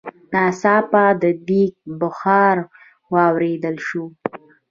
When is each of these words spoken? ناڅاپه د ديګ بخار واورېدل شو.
ناڅاپه 0.33 1.03
د 1.21 1.23
ديګ 1.47 1.73
بخار 2.01 2.57
واورېدل 3.13 3.75
شو. 3.87 4.03